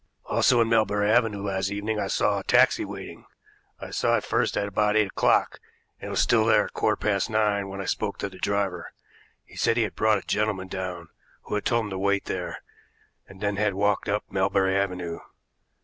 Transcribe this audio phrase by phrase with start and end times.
[0.25, 3.27] Also in Melbury Avenue last evening I saw a taxi waiting.
[3.79, 5.59] I saw it first at about eight o'clock,
[5.99, 8.39] and it was still there at a quarter past nine, when I spoke to the
[8.39, 8.93] driver.
[9.45, 11.09] He said he had brought a gentleman down,
[11.43, 12.63] who had told him to wait there,
[13.27, 15.19] and had then walked up Melbury Avenue.